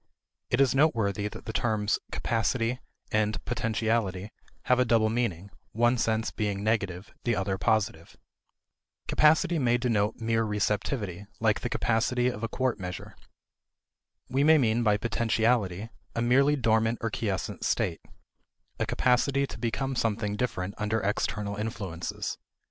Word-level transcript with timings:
It 0.49 0.59
is 0.59 0.73
noteworthy 0.73 1.27
that 1.27 1.45
the 1.45 1.53
terms 1.53 1.99
"capacity" 2.11 2.79
and 3.11 3.37
"potentiality" 3.45 4.31
have 4.63 4.79
a 4.79 4.83
double 4.83 5.11
meaning, 5.11 5.51
one 5.73 5.95
sense 5.99 6.31
being 6.31 6.63
negative, 6.63 7.13
the 7.23 7.35
other 7.35 7.59
positive. 7.59 8.17
Capacity 9.07 9.59
may 9.59 9.77
denote 9.77 10.15
mere 10.15 10.43
receptivity, 10.43 11.27
like 11.39 11.59
the 11.59 11.69
capacity 11.69 12.29
of 12.29 12.41
a 12.41 12.47
quart 12.47 12.79
measure. 12.79 13.15
We 14.27 14.43
may 14.43 14.57
mean 14.57 14.81
by 14.81 14.97
potentiality 14.97 15.89
a 16.15 16.21
merely 16.23 16.55
dormant 16.55 16.97
or 17.01 17.11
quiescent 17.11 17.63
state 17.63 18.01
a 18.79 18.87
capacity 18.87 19.45
to 19.45 19.59
become 19.59 19.95
something 19.95 20.35
different 20.35 20.73
under 20.79 20.99
external 21.01 21.57
influences. 21.57 22.39